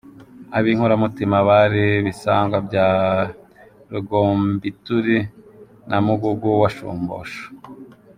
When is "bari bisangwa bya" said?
1.49-2.87